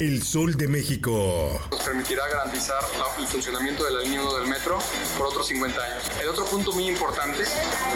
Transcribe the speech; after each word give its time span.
El 0.00 0.22
Sol 0.22 0.56
de 0.56 0.66
México. 0.66 1.60
Nos 1.70 1.80
permitirá 1.82 2.26
garantizar 2.28 2.78
el 3.18 3.26
funcionamiento 3.26 3.84
de 3.84 3.92
la 3.92 4.00
línea 4.00 4.22
1 4.22 4.38
del 4.38 4.48
metro 4.48 4.78
por 5.16 5.28
otros 5.28 5.46
50 5.46 5.80
años. 5.80 6.02
El 6.20 6.28
otro 6.28 6.44
punto 6.46 6.72
muy 6.72 6.88
importante, 6.88 7.44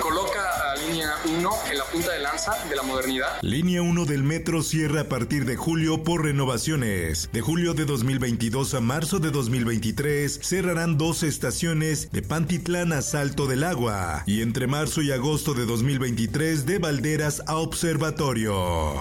coloca 0.01 0.41
a 0.41 0.77
la 0.77 0.87
línea 0.87 1.15
1 1.25 1.51
en 1.71 1.79
la 1.79 1.85
punta 1.85 2.13
de 2.13 2.21
lanza 2.21 2.57
de 2.69 2.77
la 2.77 2.83
modernidad. 2.83 3.39
Línea 3.43 3.83
1 3.83 4.05
del 4.05 4.23
metro 4.23 4.63
cierra 4.63 5.03
a 5.03 5.09
partir 5.09 5.45
de 5.45 5.57
julio 5.57 6.05
por 6.05 6.25
renovaciones. 6.25 7.29
De 7.33 7.41
julio 7.41 7.75
de 7.75 7.85
2022 7.85 8.75
a 8.75 8.81
marzo 8.81 9.19
de 9.19 9.31
2023 9.31 10.41
cerrarán 10.43 10.99
dos 10.99 11.23
estaciones 11.23 12.13
de 12.13 12.23
Pantitlán 12.23 12.93
a 12.93 13.03
Salto 13.03 13.47
del 13.47 13.65
Agua 13.65 14.23
y 14.27 14.43
entre 14.43 14.67
marzo 14.67 15.03
y 15.03 15.11
agosto 15.11 15.55
de 15.55 15.67
2023 15.67 16.65
de 16.65 16.79
Valderas 16.79 17.43
a 17.47 17.57
Observatorio. 17.57 18.95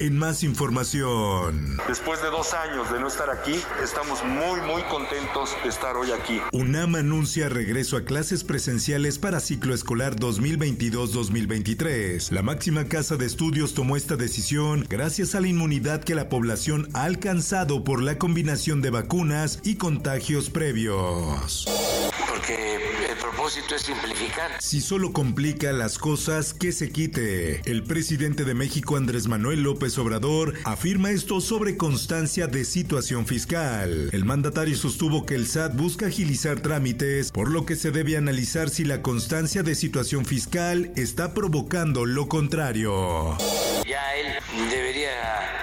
En 0.00 0.18
más 0.18 0.42
información. 0.42 1.78
Después 1.88 2.20
de 2.20 2.28
dos 2.28 2.52
años 2.52 2.92
de 2.92 3.00
no 3.00 3.08
estar 3.08 3.30
aquí, 3.30 3.58
estamos 3.82 4.22
muy, 4.24 4.60
muy 4.60 4.82
contentos 4.90 5.56
de 5.62 5.70
estar 5.70 5.96
hoy 5.96 6.12
aquí. 6.12 6.42
UNAM 6.52 6.96
anuncia 6.96 7.48
regreso 7.48 7.96
a 7.96 8.04
clases 8.04 8.44
presenciales 8.44 9.18
para 9.18 9.40
ciclo 9.40 9.74
escolar 9.74 10.16
2022-2023. 10.16 12.30
La 12.30 12.42
máxima 12.42 12.84
casa 12.84 13.16
de 13.16 13.24
estudios 13.24 13.72
tomó 13.72 13.96
esta 13.96 14.16
decisión 14.16 14.84
gracias 14.88 15.34
a 15.34 15.40
la 15.40 15.48
inmunidad 15.48 16.04
que 16.04 16.14
la 16.14 16.28
población 16.28 16.90
ha 16.92 17.04
alcanzado 17.04 17.82
por 17.82 18.02
la 18.02 18.18
combinación 18.18 18.82
de 18.82 18.90
vacunas 18.90 19.60
y 19.64 19.76
contagios 19.76 20.50
previos. 20.50 21.66
porque 22.28 22.95
propósito 23.30 23.74
es 23.74 23.82
simplificar. 23.82 24.52
Si 24.60 24.80
solo 24.80 25.12
complica 25.12 25.72
las 25.72 25.98
cosas, 25.98 26.54
que 26.54 26.70
se 26.70 26.90
quite. 26.90 27.60
El 27.68 27.82
presidente 27.82 28.44
de 28.44 28.54
México, 28.54 28.96
Andrés 28.96 29.26
Manuel 29.26 29.62
López 29.62 29.98
Obrador, 29.98 30.54
afirma 30.64 31.10
esto 31.10 31.40
sobre 31.40 31.76
constancia 31.76 32.46
de 32.46 32.64
situación 32.64 33.26
fiscal. 33.26 34.10
El 34.12 34.24
mandatario 34.24 34.76
sostuvo 34.76 35.26
que 35.26 35.34
el 35.34 35.48
SAT 35.48 35.74
busca 35.74 36.06
agilizar 36.06 36.60
trámites, 36.60 37.32
por 37.32 37.50
lo 37.50 37.66
que 37.66 37.74
se 37.74 37.90
debe 37.90 38.16
analizar 38.16 38.70
si 38.70 38.84
la 38.84 39.02
constancia 39.02 39.64
de 39.64 39.74
situación 39.74 40.24
fiscal 40.24 40.92
está 40.94 41.34
provocando 41.34 42.06
lo 42.06 42.28
contrario. 42.28 43.36
Ya 43.88 44.14
él 44.16 44.34
debería 44.70 45.10
de 45.10 45.55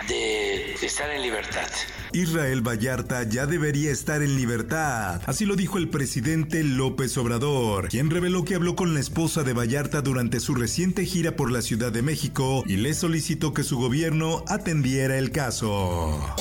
estar 0.94 1.10
en 1.10 1.24
libertad. 1.24 1.68
Israel 2.12 2.62
Vallarta 2.62 3.24
ya 3.24 3.48
debería 3.48 3.92
estar 3.92 4.22
en 4.22 4.36
libertad. 4.36 5.24
Así 5.26 5.44
lo 5.48 5.56
dijo 5.56 5.80
el 5.80 5.90
presidente 5.90 6.64
López 6.64 7.18
Obrador, 7.18 7.88
quien 7.88 8.12
reveló 8.12 8.46
que 8.46 8.54
habló 8.54 8.76
con 8.76 8.94
la 8.94 9.00
esposa 9.00 9.42
de 9.42 9.54
Vallarta 9.54 10.02
durante 10.02 10.40
su 10.40 10.54
reciente 10.54 11.04
gira 11.06 11.36
por 11.36 11.52
la 11.52 11.64
Ciudad 11.64 11.92
de 11.92 12.04
México 12.04 12.64
y 12.68 12.76
le 12.76 12.94
solicitó 12.94 13.56
que 13.56 13.64
su 13.64 13.80
gobierno 13.80 14.44
atendiera 14.48 15.18
el 15.18 15.32
caso. 15.32 16.36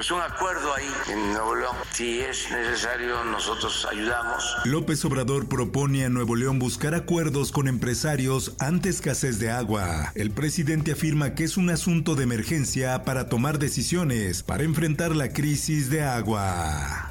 Pues 0.00 0.10
un 0.12 0.22
acuerdo 0.22 0.74
ahí 0.74 0.90
en 1.12 1.34
Nuevo 1.34 1.54
León. 1.54 1.76
Si 1.92 2.20
es 2.20 2.50
necesario, 2.50 3.22
nosotros 3.22 3.86
ayudamos. 3.90 4.42
López 4.64 5.04
Obrador 5.04 5.46
propone 5.46 6.06
a 6.06 6.08
Nuevo 6.08 6.36
León 6.36 6.58
buscar 6.58 6.94
acuerdos 6.94 7.52
con 7.52 7.68
empresarios 7.68 8.54
ante 8.60 8.88
escasez 8.88 9.38
de 9.38 9.50
agua. 9.50 10.10
El 10.14 10.30
presidente 10.30 10.92
afirma 10.92 11.34
que 11.34 11.44
es 11.44 11.58
un 11.58 11.68
asunto 11.68 12.14
de 12.14 12.22
emergencia 12.22 13.04
para 13.04 13.28
tomar 13.28 13.58
decisiones 13.58 14.42
para 14.42 14.64
enfrentar 14.64 15.14
la 15.14 15.34
crisis 15.34 15.90
de 15.90 16.02
agua. 16.02 17.06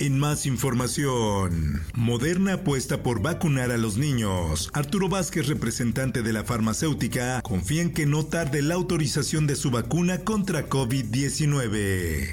En 0.00 0.18
más 0.18 0.46
información, 0.46 1.82
Moderna 1.92 2.54
apuesta 2.54 3.02
por 3.02 3.20
vacunar 3.20 3.70
a 3.70 3.76
los 3.76 3.98
niños. 3.98 4.70
Arturo 4.72 5.10
Vázquez, 5.10 5.46
representante 5.46 6.22
de 6.22 6.32
la 6.32 6.42
farmacéutica, 6.42 7.42
confía 7.42 7.82
en 7.82 7.92
que 7.92 8.06
no 8.06 8.24
tarde 8.24 8.62
la 8.62 8.76
autorización 8.76 9.46
de 9.46 9.56
su 9.56 9.70
vacuna 9.70 10.20
contra 10.20 10.70
COVID-19. 10.70 12.30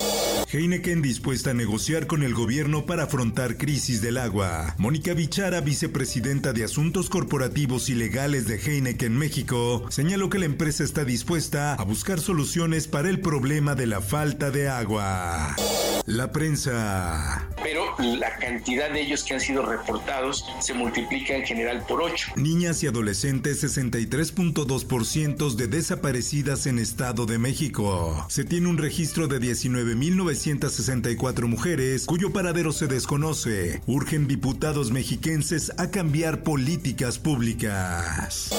Heineken 0.50 1.02
dispuesta 1.02 1.50
a 1.50 1.54
negociar 1.54 2.08
con 2.08 2.24
el 2.24 2.34
gobierno 2.34 2.86
para 2.86 3.04
afrontar 3.04 3.58
crisis 3.58 4.02
del 4.02 4.18
agua. 4.18 4.76
Mónica 4.78 5.14
Bichara, 5.14 5.60
vicepresidenta 5.60 6.54
de 6.54 6.64
Asuntos 6.64 7.10
Corporativos 7.10 7.90
y 7.90 7.96
Legales 7.96 8.48
de 8.48 8.56
Heineken 8.56 9.18
México, 9.18 9.86
señaló 9.90 10.30
que 10.30 10.40
la 10.40 10.46
empresa 10.46 10.86
está 10.86 11.04
dispuesta 11.04 11.74
a 11.74 11.84
buscar 11.84 12.22
soluciones 12.22 12.88
para 12.88 13.10
el 13.10 13.20
problema 13.20 13.76
de 13.76 13.88
la 13.88 14.00
falta 14.00 14.52
de 14.52 14.70
agua. 14.70 15.54
La 16.06 16.32
prensa. 16.32 17.50
Pero 17.68 17.94
la 18.00 18.34
cantidad 18.38 18.90
de 18.90 19.02
ellos 19.02 19.26
que 19.26 19.34
han 19.34 19.42
sido 19.42 19.66
reportados 19.66 20.46
se 20.62 20.74
multiplica 20.74 21.36
en 21.36 21.46
general 21.46 21.84
por 21.86 22.02
8. 22.02 22.36
Niñas 22.38 22.82
y 22.82 22.88
adolescentes 22.88 23.62
63.2% 23.62 25.54
de 25.54 25.68
desaparecidas 25.68 26.66
en 26.66 26.80
Estado 26.80 27.26
de 27.26 27.40
México. 27.40 28.26
Se 28.30 28.46
tiene 28.46 28.70
un 28.70 28.78
registro 28.78 29.28
de 29.28 29.42
19.964 29.42 31.48
mujeres 31.48 32.06
cuyo 32.06 32.32
paradero 32.32 32.72
se 32.72 32.88
desconoce. 32.88 33.82
Urgen 33.86 34.30
diputados 34.30 34.92
mexiquenses 34.92 35.74
a 35.78 35.92
cambiar 35.92 36.44
políticas 36.44 37.20
públicas. 37.20 38.50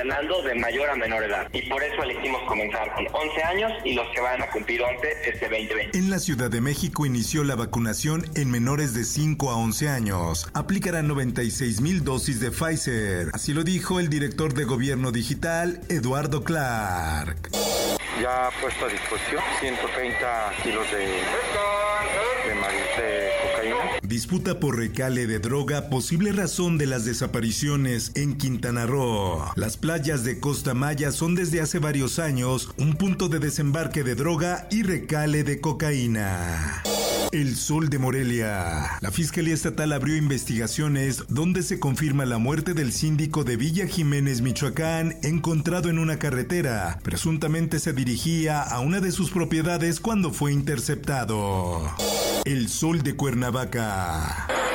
Ordenando 0.00 0.42
de 0.42 0.54
mayor 0.56 0.90
a 0.90 0.94
menor 0.96 1.22
edad. 1.24 1.48
Y 1.54 1.62
por 1.70 1.82
eso 1.82 2.02
elegimos 2.02 2.42
comenzar 2.46 2.92
con 2.94 3.06
11 3.12 3.42
años 3.42 3.72
y 3.84 3.94
los 3.94 4.06
que 4.14 4.20
van 4.20 4.42
a 4.42 4.50
cumplir 4.50 4.82
11 4.82 5.08
este 5.24 5.48
2020. 5.48 5.96
En 5.98 6.10
la 6.10 6.18
Ciudad 6.18 6.50
de 6.50 6.60
México 6.60 7.06
inició 7.06 7.44
la 7.44 7.54
vacunación 7.54 8.24
en 8.34 8.50
menores 8.50 8.92
de 8.92 9.04
5 9.04 9.50
a 9.50 9.56
11 9.56 9.88
años. 9.88 10.48
Aplicarán 10.52 11.08
96 11.08 11.80
mil 11.80 12.04
dosis 12.04 12.40
de 12.40 12.50
Pfizer. 12.50 13.28
Así 13.32 13.54
lo 13.54 13.64
dijo 13.64 13.98
el 13.98 14.10
director 14.10 14.52
de 14.52 14.64
Gobierno 14.64 15.12
Digital, 15.12 15.80
Eduardo 15.88 16.44
Clark. 16.44 17.50
Ya 18.20 18.50
puesto 18.60 18.84
a 18.86 18.88
disposición 18.88 19.42
130 19.60 20.52
kilos 20.62 20.90
de, 20.90 20.98
de, 20.98 22.54
mari- 22.54 22.76
de 22.96 23.28
cocaína. 23.50 23.65
Disputa 24.08 24.60
por 24.60 24.76
recale 24.76 25.26
de 25.26 25.40
droga, 25.40 25.90
posible 25.90 26.30
razón 26.30 26.78
de 26.78 26.86
las 26.86 27.04
desapariciones 27.04 28.12
en 28.14 28.36
Quintana 28.36 28.86
Roo. 28.86 29.50
Las 29.56 29.76
playas 29.76 30.22
de 30.22 30.38
Costa 30.38 30.74
Maya 30.74 31.10
son 31.10 31.34
desde 31.34 31.60
hace 31.60 31.80
varios 31.80 32.20
años 32.20 32.70
un 32.78 32.94
punto 32.94 33.28
de 33.28 33.40
desembarque 33.40 34.04
de 34.04 34.14
droga 34.14 34.68
y 34.70 34.84
recale 34.84 35.42
de 35.42 35.60
cocaína. 35.60 36.84
El 37.36 37.54
Sol 37.54 37.90
de 37.90 37.98
Morelia. 37.98 38.92
La 39.02 39.10
Fiscalía 39.10 39.52
Estatal 39.52 39.92
abrió 39.92 40.16
investigaciones 40.16 41.24
donde 41.28 41.62
se 41.62 41.78
confirma 41.78 42.24
la 42.24 42.38
muerte 42.38 42.72
del 42.72 42.94
síndico 42.94 43.44
de 43.44 43.58
Villa 43.58 43.86
Jiménez, 43.86 44.40
Michoacán, 44.40 45.18
encontrado 45.22 45.90
en 45.90 45.98
una 45.98 46.18
carretera. 46.18 46.98
Presuntamente 47.02 47.78
se 47.78 47.92
dirigía 47.92 48.62
a 48.62 48.80
una 48.80 49.00
de 49.00 49.12
sus 49.12 49.30
propiedades 49.30 50.00
cuando 50.00 50.32
fue 50.32 50.50
interceptado. 50.50 51.94
El 52.46 52.70
Sol 52.70 53.02
de 53.02 53.14
Cuernavaca. 53.16 54.65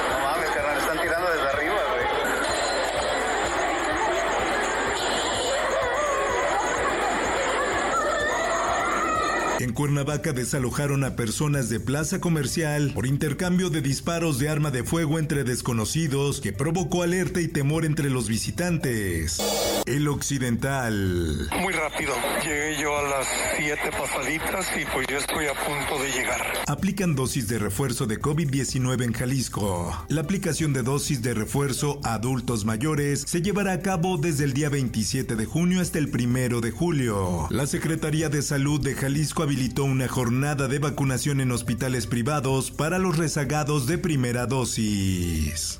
En 9.61 9.73
Cuernavaca 9.73 10.33
desalojaron 10.33 11.03
a 11.03 11.15
personas 11.15 11.69
de 11.69 11.79
plaza 11.79 12.19
comercial 12.19 12.93
por 12.95 13.05
intercambio 13.05 13.69
de 13.69 13.83
disparos 13.83 14.39
de 14.39 14.49
arma 14.49 14.71
de 14.71 14.83
fuego 14.83 15.19
entre 15.19 15.43
desconocidos 15.43 16.41
que 16.41 16.51
provocó 16.51 17.03
alerta 17.03 17.41
y 17.41 17.47
temor 17.47 17.85
entre 17.85 18.09
los 18.09 18.27
visitantes. 18.27 19.37
El 19.85 20.07
Occidental. 20.07 21.47
Muy 21.61 21.73
rápido. 21.73 22.11
Llegué 22.43 22.81
yo 22.81 22.97
a 22.97 23.03
las 23.03 23.27
7 23.57 23.77
pasaditas 23.91 24.65
y 24.81 24.85
pues 24.91 25.05
yo 25.07 25.17
estoy 25.19 25.45
a 25.45 25.53
punto 25.53 26.01
de 26.01 26.11
llegar. 26.11 26.41
Aplican 26.65 27.13
dosis 27.13 27.47
de 27.47 27.59
refuerzo 27.59 28.07
de 28.07 28.19
COVID-19 28.19 29.03
en 29.03 29.13
Jalisco. 29.13 30.05
La 30.07 30.21
aplicación 30.21 30.73
de 30.73 30.81
dosis 30.81 31.21
de 31.21 31.35
refuerzo 31.35 31.99
a 32.03 32.15
adultos 32.15 32.65
mayores 32.65 33.25
se 33.27 33.43
llevará 33.43 33.73
a 33.73 33.81
cabo 33.81 34.17
desde 34.17 34.43
el 34.43 34.53
día 34.53 34.69
27 34.69 35.35
de 35.35 35.45
junio 35.45 35.81
hasta 35.81 35.99
el 35.99 36.07
1 36.07 36.61
de 36.61 36.71
julio. 36.71 37.45
La 37.51 37.67
Secretaría 37.67 38.29
de 38.29 38.41
Salud 38.41 38.81
de 38.81 38.95
Jalisco 38.95 39.43
habilitó 39.51 39.83
una 39.83 40.07
jornada 40.07 40.69
de 40.69 40.79
vacunación 40.79 41.41
en 41.41 41.51
hospitales 41.51 42.07
privados 42.07 42.71
para 42.71 42.99
los 42.99 43.17
rezagados 43.17 43.85
de 43.85 43.97
primera 43.97 44.45
dosis. 44.45 45.75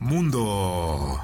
Mundo. 0.00 1.18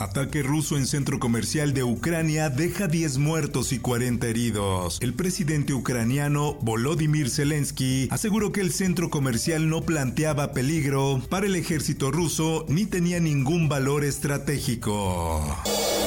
Ataque 0.00 0.42
ruso 0.42 0.76
en 0.76 0.88
centro 0.88 1.20
comercial 1.20 1.72
de 1.72 1.84
Ucrania 1.84 2.50
deja 2.50 2.88
10 2.88 3.18
muertos 3.18 3.72
y 3.72 3.78
40 3.78 4.26
heridos. 4.26 4.98
El 5.00 5.14
presidente 5.14 5.72
ucraniano 5.72 6.54
Volodymyr 6.62 7.30
Zelensky 7.30 8.08
aseguró 8.10 8.50
que 8.50 8.60
el 8.60 8.72
centro 8.72 9.08
comercial 9.08 9.68
no 9.68 9.82
planteaba 9.82 10.50
peligro 10.50 11.22
para 11.28 11.46
el 11.46 11.54
ejército 11.54 12.10
ruso 12.10 12.66
ni 12.68 12.86
tenía 12.86 13.20
ningún 13.20 13.68
valor 13.68 14.04
estratégico. 14.04 15.56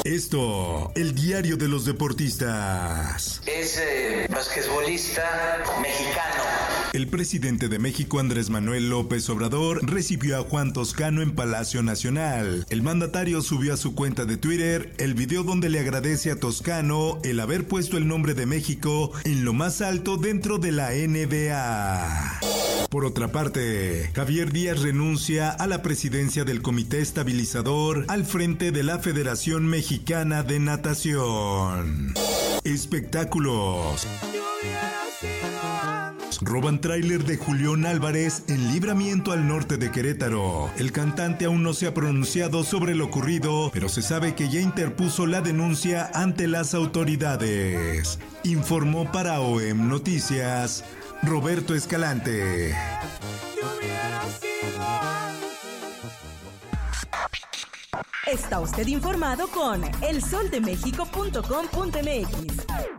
Esto, 0.09 0.91
el 0.95 1.13
diario 1.13 1.55
de 1.55 1.67
los 1.67 1.85
deportistas. 1.85 3.43
Es 3.45 3.77
eh, 3.77 4.25
basquetbolista 4.27 5.63
mexicano. 5.83 6.43
El 6.93 7.07
presidente 7.07 7.67
de 7.67 7.77
México, 7.77 8.19
Andrés 8.19 8.49
Manuel 8.49 8.89
López 8.89 9.29
Obrador, 9.29 9.87
recibió 9.87 10.39
a 10.39 10.41
Juan 10.41 10.73
Toscano 10.73 11.21
en 11.21 11.35
Palacio 11.35 11.83
Nacional. 11.83 12.65
El 12.71 12.81
mandatario 12.81 13.43
subió 13.43 13.75
a 13.75 13.77
su 13.77 13.93
cuenta 13.93 14.25
de 14.25 14.37
Twitter 14.37 14.91
el 14.97 15.13
video 15.13 15.43
donde 15.43 15.69
le 15.69 15.79
agradece 15.79 16.31
a 16.31 16.39
Toscano 16.39 17.19
el 17.23 17.39
haber 17.39 17.67
puesto 17.67 17.95
el 17.95 18.07
nombre 18.07 18.33
de 18.33 18.47
México 18.47 19.11
en 19.25 19.45
lo 19.45 19.53
más 19.53 19.79
alto 19.81 20.17
dentro 20.17 20.57
de 20.57 20.71
la 20.71 20.89
NBA. 20.89 22.38
Por 22.89 23.05
otra 23.05 23.27
parte, 23.27 24.09
Javier 24.15 24.51
Díaz 24.51 24.81
renuncia 24.81 25.51
a 25.51 25.67
la 25.67 25.83
presidencia 25.83 26.43
del 26.43 26.63
Comité 26.63 27.01
Estabilizador 27.01 28.05
al 28.07 28.25
frente 28.25 28.71
de 28.71 28.81
la 28.81 28.97
Federación 28.97 29.67
Mexicana 29.67 30.41
de 30.41 30.59
Natación. 30.59 32.15
Espectáculos. 32.63 34.07
Roban 36.41 36.79
tráiler 36.79 37.25
de 37.25 37.37
Julián 37.37 37.85
Álvarez 37.85 38.43
en 38.47 38.71
libramiento 38.71 39.31
al 39.31 39.47
norte 39.47 39.77
de 39.77 39.91
Querétaro. 39.91 40.69
El 40.77 40.91
cantante 40.91 41.45
aún 41.45 41.63
no 41.63 41.73
se 41.73 41.87
ha 41.87 41.93
pronunciado 41.93 42.63
sobre 42.63 42.95
lo 42.95 43.05
ocurrido, 43.05 43.69
pero 43.73 43.89
se 43.89 44.01
sabe 44.01 44.35
que 44.35 44.49
ya 44.49 44.61
interpuso 44.61 45.27
la 45.27 45.41
denuncia 45.41 46.09
ante 46.13 46.47
las 46.47 46.73
autoridades. 46.73 48.19
Informó 48.43 49.11
para 49.11 49.41
OEM 49.41 49.89
Noticias 49.89 50.85
Roberto 51.23 51.75
Escalante. 51.75 52.73
Está 58.31 58.59
usted 58.59 58.85
informado 58.87 59.47
con 59.47 59.81
elsoldemexico.com.mx. 60.01 62.98